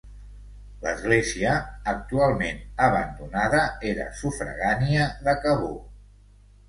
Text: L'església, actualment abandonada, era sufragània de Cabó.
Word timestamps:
L'església, 0.85 1.51
actualment 1.93 2.59
abandonada, 2.87 3.61
era 3.93 4.11
sufragània 4.23 5.05
de 5.29 5.37
Cabó. 5.45 5.71